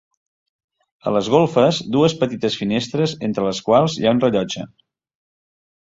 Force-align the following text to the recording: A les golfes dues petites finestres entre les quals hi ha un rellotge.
A 1.09 1.13
les 1.15 1.27
golfes 1.33 1.81
dues 1.97 2.17
petites 2.23 2.57
finestres 2.63 3.15
entre 3.31 3.47
les 3.49 3.61
quals 3.69 3.99
hi 4.01 4.09
ha 4.09 4.15
un 4.19 4.23
rellotge. 4.25 4.65